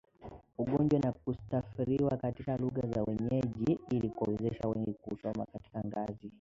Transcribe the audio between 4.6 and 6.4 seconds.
wengi kuusoma katika ngazi